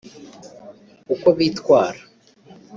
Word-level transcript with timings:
uko 1.13 1.27
bitwara 1.37 2.01